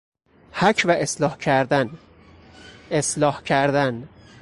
حک 0.53 0.83
و 0.87 0.91
اصلاح 0.91 1.37
کردن، 1.37 1.89
اصلاح 2.91 3.41
کردن 3.41 4.07